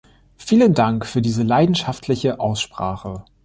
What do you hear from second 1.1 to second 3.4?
diese leidenschaftliche Aussprache.